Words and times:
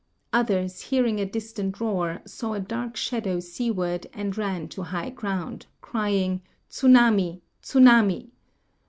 Others, 0.33 0.81
hearing 0.85 1.19
a 1.19 1.27
distant 1.27 1.79
roar, 1.79 2.23
saw 2.25 2.53
a 2.53 2.59
dark 2.59 2.97
shadow 2.97 3.39
seaward 3.39 4.07
and 4.13 4.35
ran 4.35 4.67
to 4.69 4.81
high 4.81 5.11
ground, 5.11 5.67
cry 5.79 6.09
ing 6.13 6.41
"Tkunaiju 6.71 7.39
tsunami! 7.61 8.31